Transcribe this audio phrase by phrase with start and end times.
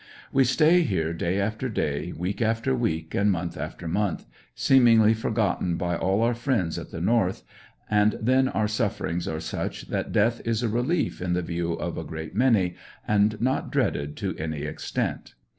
[0.33, 5.29] We stay here day after day, week after week, and month after month, seemingly for
[5.29, 7.43] gotten by all our friends at the North,
[7.87, 11.99] and then our sufferings are such that death is a relief in the view of
[11.99, 12.73] a great many,
[13.07, 15.35] and not dreaded to any extent.